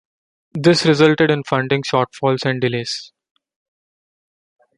This 0.55 0.83
resulted 0.87 1.29
in 1.29 1.43
funding 1.43 1.83
shortfalls 1.83 2.43
and 2.43 2.59
delays. 2.59 3.11